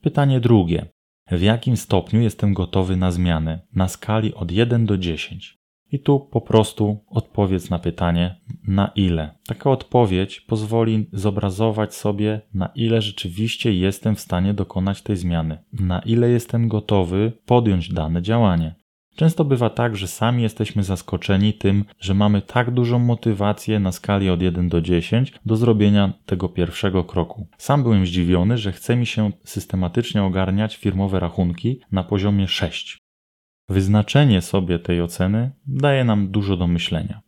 Pytanie 0.01 0.39
drugie. 0.39 0.85
W 1.31 1.41
jakim 1.41 1.77
stopniu 1.77 2.21
jestem 2.21 2.53
gotowy 2.53 2.95
na 2.95 3.11
zmianę 3.11 3.67
na 3.75 3.87
skali 3.87 4.33
od 4.33 4.51
1 4.51 4.85
do 4.85 4.97
10? 4.97 5.58
I 5.91 5.99
tu 5.99 6.19
po 6.19 6.41
prostu 6.41 6.97
odpowiedz 7.07 7.69
na 7.69 7.79
pytanie, 7.79 8.35
na 8.67 8.91
ile. 8.95 9.35
Taka 9.47 9.69
odpowiedź 9.69 10.41
pozwoli 10.41 11.09
zobrazować 11.13 11.95
sobie, 11.95 12.41
na 12.53 12.69
ile 12.75 13.01
rzeczywiście 13.01 13.73
jestem 13.73 14.15
w 14.15 14.19
stanie 14.19 14.53
dokonać 14.53 15.01
tej 15.01 15.15
zmiany, 15.15 15.57
na 15.73 15.99
ile 15.99 16.29
jestem 16.29 16.67
gotowy 16.67 17.31
podjąć 17.45 17.93
dane 17.93 18.21
działanie. 18.21 18.75
Często 19.15 19.45
bywa 19.45 19.69
tak, 19.69 19.95
że 19.95 20.07
sami 20.07 20.43
jesteśmy 20.43 20.83
zaskoczeni 20.83 21.53
tym, 21.53 21.85
że 21.99 22.13
mamy 22.13 22.41
tak 22.41 22.71
dużą 22.71 22.99
motywację 22.99 23.79
na 23.79 23.91
skali 23.91 24.29
od 24.29 24.41
1 24.41 24.69
do 24.69 24.81
10 24.81 25.33
do 25.45 25.55
zrobienia 25.55 26.13
tego 26.25 26.49
pierwszego 26.49 27.03
kroku. 27.03 27.47
Sam 27.57 27.83
byłem 27.83 28.05
zdziwiony, 28.05 28.57
że 28.57 28.71
chce 28.71 28.95
mi 28.95 29.05
się 29.05 29.31
systematycznie 29.43 30.23
ogarniać 30.23 30.75
firmowe 30.77 31.19
rachunki 31.19 31.79
na 31.91 32.03
poziomie 32.03 32.47
6. 32.47 32.97
Wyznaczenie 33.69 34.41
sobie 34.41 34.79
tej 34.79 35.01
oceny 35.01 35.51
daje 35.67 36.03
nam 36.03 36.31
dużo 36.31 36.57
do 36.57 36.67
myślenia. 36.67 37.21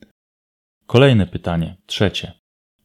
Kolejne 0.85 1.27
pytanie, 1.27 1.77
trzecie. 1.85 2.31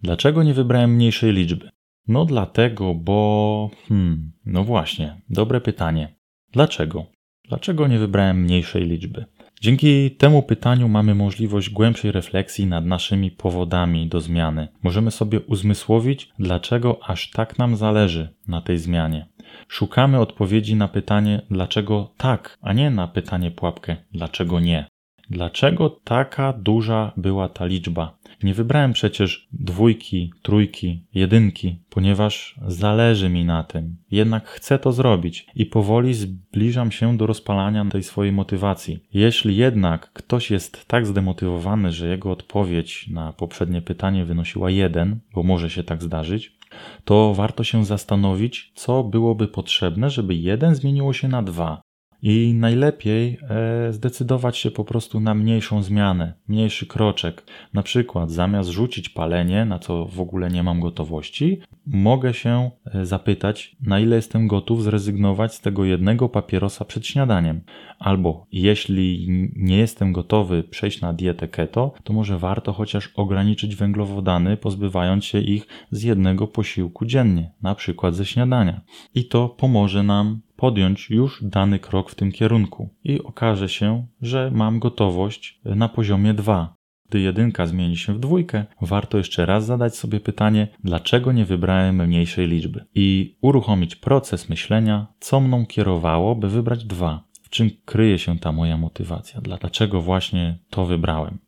Dlaczego 0.03 0.43
nie 0.43 0.55
wybrałem 0.55 0.95
mniejszej 0.95 1.33
liczby? 1.33 1.71
No 2.09 2.25
dlatego, 2.25 2.95
bo. 2.95 3.71
Hmm, 3.89 4.33
no 4.47 4.65
właśnie, 4.65 5.21
dobre 5.31 5.61
pytanie. 5.61 6.17
Dlaczego? 6.53 7.07
Dlaczego 7.49 7.87
nie 7.87 7.99
wybrałem 7.99 8.43
mniejszej 8.43 8.87
liczby? 8.87 9.25
Dzięki 9.61 10.11
temu 10.11 10.43
pytaniu 10.43 10.89
mamy 10.89 11.15
możliwość 11.15 11.71
głębszej 11.71 12.13
refleksji 12.13 12.67
nad 12.67 12.87
naszymi 12.87 13.31
powodami 13.31 14.09
do 14.09 14.21
zmiany. 14.21 14.69
Możemy 14.83 15.11
sobie 15.11 15.41
uzmysłowić, 15.41 16.33
dlaczego 16.39 16.99
aż 17.05 17.31
tak 17.31 17.59
nam 17.59 17.77
zależy 17.77 18.29
na 18.49 18.61
tej 18.61 18.79
zmianie. 18.79 19.27
Szukamy 19.69 20.21
odpowiedzi 20.21 20.77
na 20.77 20.89
pytanie 20.89 21.43
dlaczego 21.51 22.11
tak, 22.17 22.59
a 22.63 22.73
nie 22.73 22.91
na 22.91 23.09
pytanie 23.09 23.51
pułapkę 23.51 23.97
dlaczego 24.13 24.61
nie. 24.61 24.87
dlaczego 25.31 25.91
taka 25.91 26.53
duża 26.53 27.13
była 27.17 27.49
ta 27.49 27.67
liczba. 27.67 28.19
Nie 28.43 28.55
wybrałem 28.55 28.93
przecież 28.93 29.49
dwójki, 29.53 30.33
trójki, 30.43 31.03
jedynki, 31.15 31.79
ponieważ 31.91 32.61
zależy 32.67 33.29
mi 33.29 33.45
na 33.45 33.65
tym. 33.65 33.97
Jednak 34.11 34.49
chcę 34.49 34.79
to 34.79 34.93
zrobić 34.93 35.47
i 35.55 35.67
powoli 35.67 36.15
zbliżam 36.15 36.93
się 36.93 37.17
do 37.17 37.27
rozpalania 37.27 37.85
tej 37.85 38.03
swojej 38.03 38.33
motywacji. 38.33 38.99
Jeśli 39.15 39.57
jednak 39.57 40.13
ktoś 40.13 40.51
jest 40.51 40.87
tak 40.87 41.07
zdemotywowany, 41.07 41.93
że 41.93 42.09
jego 42.09 42.31
odpowiedź 42.31 43.09
na 43.09 43.33
poprzednie 43.33 43.83
pytanie 43.83 44.25
wynosiła 44.25 44.71
jeden, 44.71 45.21
bo 45.35 45.43
może 45.43 45.71
się 45.71 45.85
tak 45.85 46.03
zdarzyć, 46.03 46.56
to 47.05 47.35
warto 47.35 47.65
się 47.65 47.85
zastanowić, 47.85 48.73
co 48.75 49.05
byłoby 49.05 49.49
potrzebne, 49.49 50.11
żeby 50.11 50.35
jeden 50.35 50.75
zmieniło 50.75 51.13
się 51.13 51.29
na 51.29 51.43
dwa. 51.43 51.81
I 52.23 52.55
najlepiej 52.55 53.39
e, 53.51 53.93
zdecydować 53.93 54.57
się 54.57 54.71
po 54.71 54.85
prostu 54.85 55.21
na 55.21 55.35
mniejszą 55.35 55.83
zmianę, 55.83 56.35
mniejszy 56.49 56.87
kroczek. 56.87 57.45
Na 57.75 57.83
przykład 57.83 58.31
zamiast 58.31 58.71
rzucić 58.71 59.09
palenie, 59.09 59.65
na 59.65 59.79
co 59.79 60.07
w 60.07 60.21
ogóle 60.21 60.49
nie 60.49 60.63
mam 60.63 60.81
gotowości, 60.81 61.61
mogę 61.87 62.35
się 62.35 62.71
e, 62.95 63.07
zapytać, 63.07 63.77
na 63.81 64.01
ile 64.01 64.17
jestem 64.17 64.47
gotów 64.49 64.83
zrezygnować 64.83 65.55
z 65.55 65.61
tego 65.61 65.85
jednego 65.85 66.29
papierosa 66.29 66.85
przed 66.85 67.07
śniadaniem. 67.07 67.61
Albo 67.99 68.47
jeśli 68.53 69.27
nie 69.57 69.77
jestem 69.77 70.13
gotowy 70.13 70.63
przejść 70.63 71.01
na 71.01 71.13
dietę 71.13 71.49
keto, 71.49 71.93
to 72.05 72.13
może 72.13 72.39
warto 72.39 72.73
chociaż 72.73 73.13
ograniczyć 73.15 73.77
węglowodany, 73.77 74.57
pozbywając 74.57 75.25
się 75.25 75.41
ich 75.41 75.67
z 75.91 76.03
jednego 76.03 76.47
posiłku 76.47 77.07
dziennie, 77.07 77.53
na 77.63 77.75
przykład 77.75 78.15
ze 78.15 78.27
śniadania. 78.27 78.81
I 79.15 79.25
to 79.25 79.49
pomoże 79.49 80.03
nam 80.03 80.41
podjąć 80.57 81.11
już 81.11 81.45
dany 81.45 81.79
krok 81.79 82.11
w 82.11 82.15
tym 82.15 82.33
kierunku 82.33 82.89
i 83.05 83.23
okaże 83.23 83.69
się, 83.69 84.07
że 84.23 84.51
mam 84.55 84.79
gotowość 84.79 85.61
na 85.65 85.89
poziomie 85.89 86.35
2. 86.35 86.77
Gdy 87.09 87.21
jedynka 87.21 87.67
zmieni 87.67 87.97
się 87.97 88.15
w 88.15 88.21
dwójkę, 88.21 88.65
warto 88.81 89.19
jeszcze 89.19 89.47
raz 89.47 89.67
zadać 89.67 89.97
sobie 89.97 90.21
pytanie, 90.21 90.69
dlaczego 90.85 91.33
nie 91.33 91.45
wybrałem 91.45 92.07
mniejszej 92.07 92.49
liczby 92.49 92.85
i 92.95 93.37
uruchomić 93.41 93.97
proces 93.97 94.49
myślenia, 94.49 95.07
co 95.21 95.41
mną 95.41 95.67
kierowało, 95.67 96.35
by 96.35 96.49
wybrać 96.49 96.85
dwa. 96.85 97.26
W 97.47 97.51
czym 97.51 97.71
kryje 97.85 98.19
się 98.19 98.39
ta 98.39 98.53
moja 98.53 98.77
motywacja? 98.77 99.41
Dlaczego 99.41 100.03
właśnie 100.03 100.59
to 100.71 100.87
wybrałem? 100.87 101.39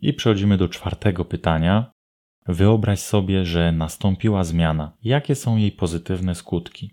I 0.00 0.12
przechodzimy 0.12 0.56
do 0.56 0.68
czwartego 0.68 1.24
pytania. 1.24 1.92
Wyobraź 2.46 2.98
sobie, 2.98 3.44
że 3.44 3.72
nastąpiła 3.72 4.44
zmiana. 4.44 4.92
Jakie 5.02 5.34
są 5.34 5.56
jej 5.56 5.72
pozytywne 5.72 6.34
skutki? 6.34 6.90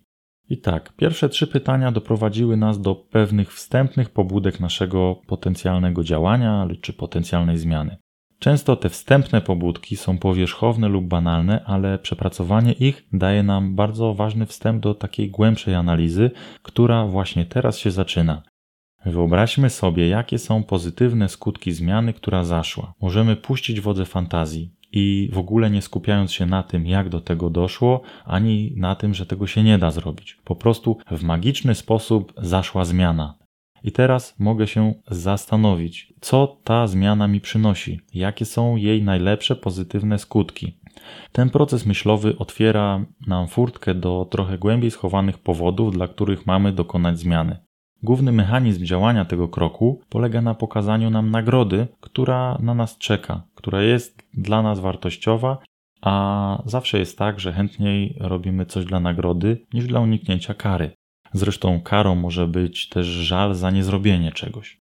I 0.49 0.57
tak, 0.57 0.93
pierwsze 0.93 1.29
trzy 1.29 1.47
pytania 1.47 1.91
doprowadziły 1.91 2.57
nas 2.57 2.81
do 2.81 2.95
pewnych 2.95 3.53
wstępnych 3.53 4.09
pobudek 4.09 4.59
naszego 4.59 5.21
potencjalnego 5.27 6.03
działania 6.03 6.67
czy 6.81 6.93
potencjalnej 6.93 7.57
zmiany. 7.57 7.97
Często 8.45 8.75
te 8.75 8.89
wstępne 8.89 9.41
pobudki 9.41 9.95
są 9.97 10.17
powierzchowne 10.17 10.87
lub 10.87 11.05
banalne, 11.05 11.63
ale 11.65 11.99
przepracowanie 11.99 12.71
ich 12.71 13.07
daje 13.13 13.43
nam 13.43 13.75
bardzo 13.75 14.13
ważny 14.13 14.45
wstęp 14.45 14.83
do 14.83 14.95
takiej 14.95 15.29
głębszej 15.29 15.75
analizy, 15.75 16.31
która 16.61 17.05
właśnie 17.05 17.45
teraz 17.45 17.77
się 17.77 17.91
zaczyna. 17.91 18.43
Wyobraźmy 19.05 19.69
sobie, 19.69 20.07
jakie 20.07 20.37
są 20.37 20.63
pozytywne 20.63 21.29
skutki 21.29 21.71
zmiany, 21.71 22.13
która 22.13 22.43
zaszła. 22.43 22.93
Możemy 23.01 23.35
puścić 23.35 23.81
wodze 23.81 24.05
fantazji, 24.05 24.75
i 24.91 25.29
w 25.33 25.37
ogóle 25.37 25.69
nie 25.69 25.81
skupiając 25.81 26.31
się 26.31 26.45
na 26.45 26.63
tym, 26.63 26.87
jak 26.87 27.09
do 27.09 27.21
tego 27.21 27.49
doszło, 27.49 28.01
ani 28.25 28.73
na 28.77 28.95
tym, 28.95 29.13
że 29.13 29.25
tego 29.25 29.47
się 29.47 29.63
nie 29.63 29.77
da 29.77 29.91
zrobić. 29.91 30.37
Po 30.43 30.55
prostu 30.55 30.97
w 31.11 31.23
magiczny 31.23 31.75
sposób 31.75 32.33
zaszła 32.37 32.85
zmiana. 32.85 33.44
I 33.85 33.91
teraz 33.91 34.35
mogę 34.39 34.67
się 34.67 34.93
zastanowić, 35.07 36.13
co 36.21 36.57
ta 36.63 36.87
zmiana 36.87 37.27
mi 37.27 37.41
przynosi, 37.41 37.99
jakie 38.13 38.45
są 38.45 38.75
jej 38.75 39.03
najlepsze 39.03 39.55
pozytywne 39.55 40.19
skutki. 40.19 40.77
Ten 41.31 41.49
proces 41.49 41.85
myślowy 41.85 42.37
otwiera 42.37 43.05
nam 43.27 43.47
furtkę 43.47 43.95
do 43.95 44.27
trochę 44.31 44.57
głębiej 44.57 44.91
schowanych 44.91 45.37
powodów, 45.37 45.93
dla 45.93 46.07
których 46.07 46.45
mamy 46.45 46.71
dokonać 46.71 47.19
zmiany. 47.19 47.57
Główny 48.03 48.31
mechanizm 48.31 48.85
działania 48.85 49.25
tego 49.25 49.47
kroku 49.47 50.01
polega 50.09 50.41
na 50.41 50.53
pokazaniu 50.53 51.09
nam 51.09 51.31
nagrody, 51.31 51.87
która 51.99 52.57
na 52.61 52.73
nas 52.73 52.97
czeka, 52.97 53.43
która 53.55 53.81
jest 53.81 54.23
dla 54.33 54.61
nas 54.61 54.79
wartościowa, 54.79 55.57
a 56.01 56.63
zawsze 56.65 56.99
jest 56.99 57.17
tak, 57.17 57.39
że 57.39 57.53
chętniej 57.53 58.17
robimy 58.19 58.65
coś 58.65 58.85
dla 58.85 58.99
nagrody 58.99 59.65
niż 59.73 59.87
dla 59.87 59.99
uniknięcia 59.99 60.53
kary. 60.53 60.91
Zresztą 61.35 61.81
karą 61.81 62.15
może 62.15 62.47
być 62.47 62.89
też 62.89 63.07
żal 63.07 63.55
za 63.55 63.71
niezrobienie 63.71 64.31
czegoś. 64.31 64.81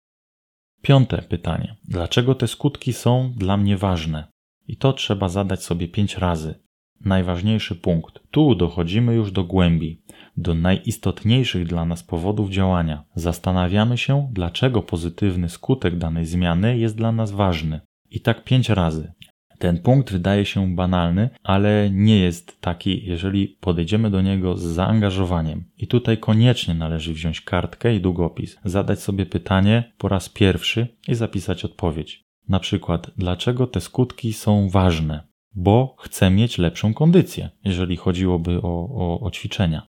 Piąte 0.83 1.23
pytanie. 1.23 1.77
Dlaczego 1.85 2.35
te 2.35 2.49
skutki 2.49 2.93
są 2.93 3.33
dla 3.37 3.57
mnie 3.57 3.77
ważne? 3.77 4.29
I 4.69 4.77
to 4.77 4.93
trzeba 4.93 5.29
zadać 5.29 5.65
sobie 5.65 5.89
pięć 5.89 6.17
razy. 6.17 6.55
Najważniejszy 7.01 7.75
punkt. 7.75 8.21
Tu 8.31 8.55
dochodzimy 8.55 9.15
już 9.15 9.33
do 9.33 9.45
głębi 9.45 10.05
do 10.37 10.55
najistotniejszych 10.55 11.67
dla 11.67 11.85
nas 11.85 12.03
powodów 12.03 12.51
działania. 12.51 13.05
Zastanawiamy 13.15 13.99
się, 13.99 14.29
dlaczego 14.33 14.83
pozytywny 14.83 15.49
skutek 15.49 15.99
danej 15.99 16.27
zmiany 16.27 16.79
jest 16.79 16.97
dla 16.97 17.13
nas 17.13 17.33
ważny. 17.33 17.81
I 18.11 18.21
tak 18.21 18.45
pięć 18.45 18.69
razy. 18.69 19.13
Ten 19.59 19.79
punkt 19.79 20.13
wydaje 20.13 20.45
się 20.45 20.75
banalny, 20.75 21.31
ale 21.43 21.91
nie 21.91 22.19
jest 22.19 22.61
taki, 22.61 23.07
jeżeli 23.07 23.49
podejdziemy 23.49 24.11
do 24.11 24.23
niego 24.23 24.57
z 24.57 24.63
zaangażowaniem. 24.63 25.65
I 25.79 25.87
tutaj 25.87 26.19
koniecznie 26.19 26.75
należy 26.75 27.13
wziąć 27.13 27.41
kartkę 27.41 27.95
i 27.97 28.01
długopis, 28.01 28.57
zadać 28.65 29.01
sobie 29.01 29.27
pytanie 29.27 29.93
po 29.99 30.09
raz 30.09 30.29
pierwszy 30.29 30.87
i 31.09 31.15
zapisać 31.15 31.65
odpowiedź. 31.65 32.25
Na 32.49 32.61
przykład, 32.61 33.11
dlaczego 33.17 33.67
te 33.67 33.81
skutki 33.81 34.33
są 34.33 34.69
ważne? 34.69 35.23
Bo 35.55 35.97
chcę 35.99 36.31
mieć 36.31 36.59
lepszą 36.59 36.95
kondycję, 36.95 37.51
jeżeli 37.65 37.97
chodziłoby 37.97 38.63
o, 38.63 38.89
o, 38.89 39.21
o 39.21 39.31
ćwiczenia. 39.31 39.87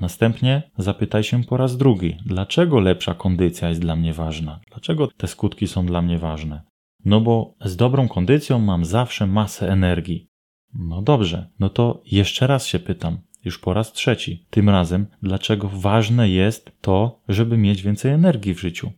Następnie 0.00 0.62
zapytaj 0.78 1.24
się 1.24 1.44
po 1.44 1.56
raz 1.56 1.76
drugi, 1.76 2.16
dlaczego 2.26 2.80
lepsza 2.80 3.14
kondycja 3.14 3.68
jest 3.68 3.80
dla 3.80 3.96
mnie 3.96 4.12
ważna? 4.12 4.60
Dlaczego 4.70 5.08
te 5.16 5.26
skutki 5.26 5.68
są 5.68 5.86
dla 5.86 6.02
mnie 6.02 6.18
ważne? 6.18 6.62
No 7.04 7.20
bo 7.20 7.54
z 7.64 7.76
dobrą 7.76 8.08
kondycją 8.08 8.58
mam 8.58 8.84
zawsze 8.84 9.26
masę 9.26 9.68
energii. 9.72 10.30
No 10.74 11.02
dobrze, 11.02 11.50
no 11.60 11.70
to 11.70 12.02
jeszcze 12.06 12.46
raz 12.46 12.66
się 12.66 12.78
pytam, 12.78 13.18
już 13.44 13.58
po 13.58 13.74
raz 13.74 13.92
trzeci. 13.92 14.46
Tym 14.50 14.68
razem, 14.68 15.06
dlaczego 15.22 15.68
ważne 15.68 16.28
jest 16.28 16.72
to, 16.80 17.20
żeby 17.28 17.56
mieć 17.58 17.82
więcej 17.82 18.12
energii 18.12 18.54
w 18.54 18.60
życiu? 18.60 18.92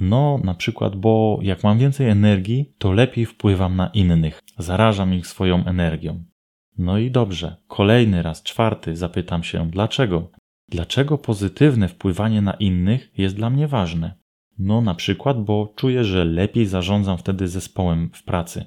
No, 0.00 0.40
na 0.44 0.54
przykład, 0.54 0.96
bo 0.96 1.38
jak 1.42 1.64
mam 1.64 1.78
więcej 1.78 2.08
energii, 2.08 2.72
to 2.78 2.92
lepiej 2.92 3.26
wpływam 3.26 3.76
na 3.76 3.86
innych, 3.86 4.40
zarażam 4.58 5.14
ich 5.14 5.26
swoją 5.26 5.64
energią. 5.64 6.24
No 6.78 6.98
i 6.98 7.10
dobrze, 7.10 7.56
kolejny 7.68 8.22
raz, 8.22 8.42
czwarty, 8.42 8.96
zapytam 8.96 9.42
się, 9.42 9.70
dlaczego? 9.70 10.30
Dlaczego 10.68 11.18
pozytywne 11.18 11.88
wpływanie 11.88 12.42
na 12.42 12.52
innych 12.52 13.12
jest 13.18 13.36
dla 13.36 13.50
mnie 13.50 13.68
ważne? 13.68 14.21
No, 14.58 14.80
na 14.80 14.94
przykład, 14.94 15.44
bo 15.44 15.72
czuję, 15.76 16.04
że 16.04 16.24
lepiej 16.24 16.66
zarządzam 16.66 17.18
wtedy 17.18 17.48
zespołem 17.48 18.10
w 18.14 18.24
pracy. 18.24 18.64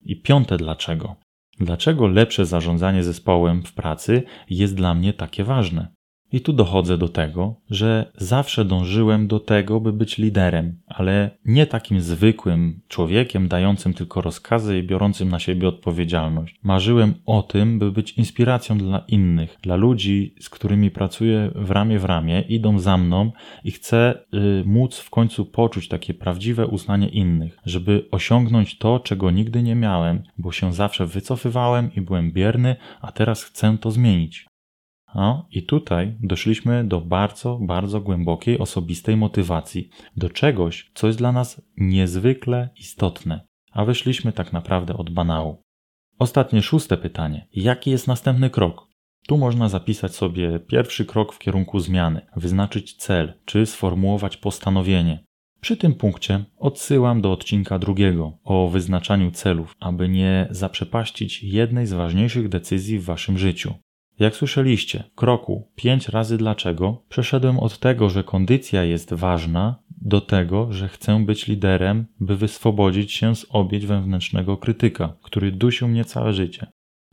I 0.00 0.22
piąte, 0.22 0.56
dlaczego? 0.56 1.16
Dlaczego 1.60 2.06
lepsze 2.06 2.46
zarządzanie 2.46 3.02
zespołem 3.02 3.62
w 3.62 3.72
pracy 3.74 4.22
jest 4.50 4.74
dla 4.74 4.94
mnie 4.94 5.12
takie 5.12 5.44
ważne? 5.44 5.94
I 6.34 6.40
tu 6.40 6.52
dochodzę 6.52 6.98
do 6.98 7.08
tego, 7.08 7.54
że 7.70 8.12
zawsze 8.16 8.64
dążyłem 8.64 9.26
do 9.26 9.40
tego, 9.40 9.80
by 9.80 9.92
być 9.92 10.18
liderem, 10.18 10.80
ale 10.86 11.30
nie 11.44 11.66
takim 11.66 12.00
zwykłym 12.00 12.80
człowiekiem, 12.88 13.48
dającym 13.48 13.94
tylko 13.94 14.20
rozkazy 14.20 14.78
i 14.78 14.82
biorącym 14.82 15.28
na 15.28 15.38
siebie 15.38 15.68
odpowiedzialność. 15.68 16.60
Marzyłem 16.62 17.14
o 17.26 17.42
tym, 17.42 17.78
by 17.78 17.92
być 17.92 18.12
inspiracją 18.12 18.78
dla 18.78 18.98
innych, 19.08 19.58
dla 19.62 19.76
ludzi, 19.76 20.34
z 20.40 20.48
którymi 20.48 20.90
pracuję 20.90 21.50
w 21.54 21.70
ramię 21.70 21.98
w 21.98 22.04
ramię, 22.04 22.40
idą 22.48 22.78
za 22.78 22.96
mną 22.96 23.32
i 23.64 23.70
chcę 23.70 24.14
y, 24.34 24.62
móc 24.66 24.98
w 24.98 25.10
końcu 25.10 25.46
poczuć 25.46 25.88
takie 25.88 26.14
prawdziwe 26.14 26.66
uznanie 26.66 27.08
innych, 27.08 27.58
żeby 27.64 28.08
osiągnąć 28.10 28.78
to, 28.78 29.00
czego 29.00 29.30
nigdy 29.30 29.62
nie 29.62 29.74
miałem, 29.74 30.22
bo 30.38 30.52
się 30.52 30.72
zawsze 30.72 31.06
wycofywałem 31.06 31.90
i 31.96 32.00
byłem 32.00 32.32
bierny, 32.32 32.76
a 33.00 33.12
teraz 33.12 33.44
chcę 33.44 33.76
to 33.80 33.90
zmienić. 33.90 34.53
No 35.14 35.48
i 35.50 35.62
tutaj 35.62 36.16
doszliśmy 36.20 36.84
do 36.84 37.00
bardzo, 37.00 37.58
bardzo 37.62 38.00
głębokiej 38.00 38.58
osobistej 38.58 39.16
motywacji, 39.16 39.88
do 40.16 40.30
czegoś, 40.30 40.90
co 40.94 41.06
jest 41.06 41.18
dla 41.18 41.32
nas 41.32 41.62
niezwykle 41.76 42.68
istotne, 42.76 43.46
a 43.72 43.84
wyszliśmy 43.84 44.32
tak 44.32 44.52
naprawdę 44.52 44.96
od 44.96 45.10
banału. 45.10 45.62
Ostatnie 46.18 46.62
szóste 46.62 46.96
pytanie. 46.96 47.48
Jaki 47.52 47.90
jest 47.90 48.08
następny 48.08 48.50
krok? 48.50 48.88
Tu 49.26 49.38
można 49.38 49.68
zapisać 49.68 50.14
sobie 50.14 50.60
pierwszy 50.60 51.04
krok 51.04 51.32
w 51.32 51.38
kierunku 51.38 51.80
zmiany, 51.80 52.26
wyznaczyć 52.36 52.96
cel, 52.96 53.40
czy 53.44 53.66
sformułować 53.66 54.36
postanowienie. 54.36 55.24
Przy 55.60 55.76
tym 55.76 55.94
punkcie 55.94 56.44
odsyłam 56.58 57.20
do 57.20 57.32
odcinka 57.32 57.78
drugiego 57.78 58.38
o 58.44 58.68
wyznaczaniu 58.68 59.30
celów, 59.30 59.74
aby 59.80 60.08
nie 60.08 60.46
zaprzepaścić 60.50 61.42
jednej 61.42 61.86
z 61.86 61.92
ważniejszych 61.92 62.48
decyzji 62.48 62.98
w 62.98 63.04
waszym 63.04 63.38
życiu. 63.38 63.74
Jak 64.18 64.36
słyszeliście, 64.36 65.04
kroku 65.14 65.68
5 65.74 66.08
razy 66.08 66.38
dlaczego 66.38 67.02
przeszedłem 67.08 67.58
od 67.58 67.78
tego, 67.78 68.10
że 68.10 68.24
kondycja 68.24 68.84
jest 68.84 69.14
ważna, 69.14 69.84
do 70.00 70.20
tego, 70.20 70.72
że 70.72 70.88
chcę 70.88 71.24
być 71.24 71.46
liderem, 71.46 72.06
by 72.20 72.36
wyswobodzić 72.36 73.12
się 73.12 73.36
z 73.36 73.46
obieć 73.50 73.86
wewnętrznego 73.86 74.56
krytyka, 74.56 75.16
który 75.22 75.52
dusił 75.52 75.88
mnie 75.88 76.04
całe 76.04 76.32
życie. 76.32 76.66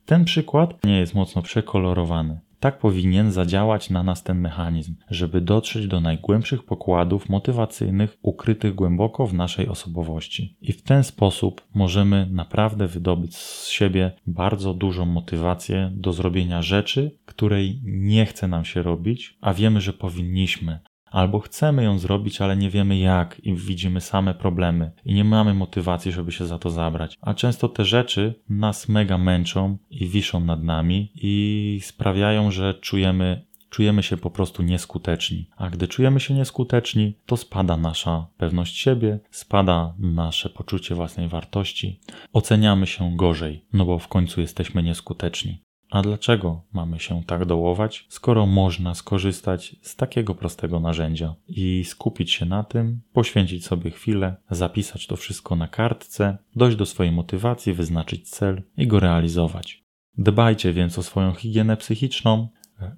Ten 0.05 0.25
przykład 0.25 0.83
nie 0.83 0.99
jest 0.99 1.15
mocno 1.15 1.41
przekolorowany. 1.41 2.39
Tak 2.61 2.79
powinien 2.79 3.31
zadziałać 3.31 3.89
na 3.89 4.03
nas 4.03 4.23
ten 4.23 4.39
mechanizm, 4.39 4.95
żeby 5.09 5.41
dotrzeć 5.41 5.87
do 5.87 6.01
najgłębszych 6.01 6.63
pokładów 6.63 7.29
motywacyjnych 7.29 8.17
ukrytych 8.21 8.75
głęboko 8.75 9.27
w 9.27 9.33
naszej 9.33 9.67
osobowości. 9.67 10.57
I 10.61 10.71
w 10.71 10.83
ten 10.83 11.03
sposób 11.03 11.67
możemy 11.73 12.27
naprawdę 12.31 12.87
wydobyć 12.87 13.35
z 13.35 13.67
siebie 13.67 14.11
bardzo 14.27 14.73
dużą 14.73 15.05
motywację 15.05 15.91
do 15.93 16.13
zrobienia 16.13 16.61
rzeczy, 16.61 17.17
której 17.25 17.81
nie 17.83 18.25
chce 18.25 18.47
nam 18.47 18.65
się 18.65 18.81
robić, 18.81 19.37
a 19.41 19.53
wiemy, 19.53 19.81
że 19.81 19.93
powinniśmy, 19.93 20.79
albo 21.11 21.39
chcemy 21.39 21.83
ją 21.83 21.99
zrobić, 21.99 22.41
ale 22.41 22.57
nie 22.57 22.69
wiemy 22.69 22.97
jak 22.97 23.39
i 23.43 23.53
widzimy 23.53 24.01
same 24.01 24.33
problemy 24.33 24.91
i 25.05 25.13
nie 25.13 25.23
mamy 25.23 25.53
motywacji, 25.53 26.11
żeby 26.11 26.31
się 26.31 26.45
za 26.45 26.59
to 26.59 26.69
zabrać. 26.69 27.17
A 27.21 27.33
często 27.33 27.69
te 27.69 27.85
rzeczy 27.85 28.35
nas 28.49 28.89
mega 28.89 29.17
męczą 29.17 29.77
i 29.89 30.07
wiszą 30.07 30.39
nad 30.39 30.63
nami 30.63 31.11
i 31.15 31.79
sprawiają, 31.83 32.51
że 32.51 32.73
czujemy 32.73 33.51
czujemy 33.71 34.03
się 34.03 34.17
po 34.17 34.31
prostu 34.31 34.63
nieskuteczni. 34.63 35.49
A 35.57 35.69
gdy 35.69 35.87
czujemy 35.87 36.19
się 36.19 36.33
nieskuteczni, 36.33 37.15
to 37.25 37.37
spada 37.37 37.77
nasza 37.77 38.27
pewność 38.37 38.77
siebie, 38.77 39.19
spada 39.31 39.93
nasze 39.99 40.49
poczucie 40.49 40.95
własnej 40.95 41.27
wartości, 41.27 41.99
oceniamy 42.33 42.87
się 42.87 43.15
gorzej, 43.15 43.65
no 43.73 43.85
bo 43.85 43.99
w 43.99 44.07
końcu 44.07 44.41
jesteśmy 44.41 44.83
nieskuteczni. 44.83 45.61
A 45.91 46.01
dlaczego 46.01 46.63
mamy 46.73 46.99
się 46.99 47.23
tak 47.23 47.45
dołować, 47.45 48.05
skoro 48.09 48.45
można 48.45 48.95
skorzystać 48.95 49.75
z 49.81 49.95
takiego 49.95 50.35
prostego 50.35 50.79
narzędzia 50.79 51.35
i 51.47 51.83
skupić 51.85 52.31
się 52.31 52.45
na 52.45 52.63
tym, 52.63 53.01
poświęcić 53.13 53.65
sobie 53.65 53.91
chwilę, 53.91 54.35
zapisać 54.49 55.07
to 55.07 55.15
wszystko 55.15 55.55
na 55.55 55.67
kartce, 55.67 56.37
dojść 56.55 56.77
do 56.77 56.85
swojej 56.85 57.11
motywacji, 57.11 57.73
wyznaczyć 57.73 58.29
cel 58.29 58.63
i 58.77 58.87
go 58.87 58.99
realizować. 58.99 59.83
Dbajcie 60.17 60.73
więc 60.73 60.99
o 60.99 61.03
swoją 61.03 61.33
higienę 61.33 61.77
psychiczną 61.77 62.47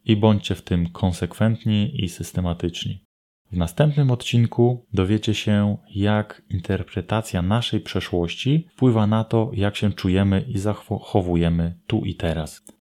i 0.05 0.17
bądźcie 0.17 0.55
w 0.55 0.61
tym 0.61 0.89
konsekwentni 0.89 2.03
i 2.03 2.09
systematyczni. 2.09 3.03
W 3.51 3.57
następnym 3.57 4.11
odcinku 4.11 4.85
dowiecie 4.93 5.33
się, 5.33 5.77
jak 5.95 6.41
interpretacja 6.49 7.41
naszej 7.41 7.81
przeszłości 7.81 8.67
wpływa 8.71 9.07
na 9.07 9.23
to, 9.23 9.51
jak 9.53 9.75
się 9.75 9.91
czujemy 9.91 10.45
i 10.47 10.57
zachowujemy 10.57 11.79
tu 11.87 12.05
i 12.05 12.15
teraz. 12.15 12.72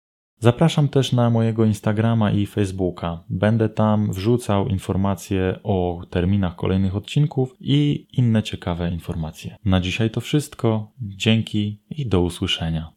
Zapraszam 0.44 0.88
też 0.90 1.12
na 1.12 1.30
mojego 1.30 1.66
Instagrama 1.66 2.32
i 2.32 2.46
Facebooka. 2.46 3.24
Będę 3.30 3.70
tam 3.70 4.12
wrzucał 4.12 4.68
informacje 4.68 5.60
o 5.64 6.02
terminach 6.10 6.56
kolejnych 6.56 6.96
odcinków 6.96 7.56
i 7.60 8.08
inne 8.14 8.44
ciekawe 8.44 8.92
informacje. 8.92 9.56
Na 9.66 9.82
dzisiaj 9.82 10.10
to 10.10 10.22
wszystko. 10.22 10.92
Dzięki 11.02 11.82
i 11.90 12.06
do 12.06 12.22
usłyszenia. 12.22 12.92